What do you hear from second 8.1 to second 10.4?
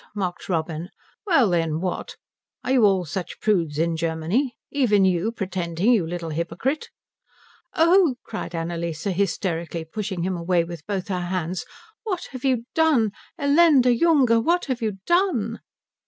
cried Annalise hysterically, pushing him